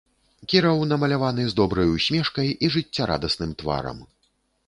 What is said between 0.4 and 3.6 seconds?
Кіраў намаляваны з добрай усмешкай і жыццярадасным